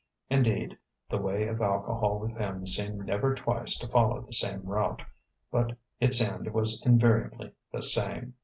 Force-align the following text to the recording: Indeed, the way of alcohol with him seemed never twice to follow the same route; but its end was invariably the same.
Indeed, 0.31 0.79
the 1.11 1.19
way 1.19 1.47
of 1.47 1.61
alcohol 1.61 2.17
with 2.17 2.31
him 2.35 2.65
seemed 2.65 3.05
never 3.05 3.35
twice 3.35 3.77
to 3.77 3.87
follow 3.87 4.21
the 4.21 4.33
same 4.33 4.63
route; 4.63 5.03
but 5.51 5.77
its 5.99 6.19
end 6.19 6.51
was 6.55 6.81
invariably 6.83 7.53
the 7.71 7.83
same. 7.83 8.33